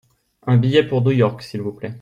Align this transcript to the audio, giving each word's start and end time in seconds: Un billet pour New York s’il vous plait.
Un 0.47 0.57
billet 0.57 0.81
pour 0.81 1.03
New 1.03 1.11
York 1.11 1.43
s’il 1.43 1.61
vous 1.61 1.73
plait. 1.73 1.89